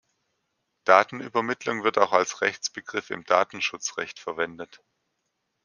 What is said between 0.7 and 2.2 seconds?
Datenübermittlung wird auch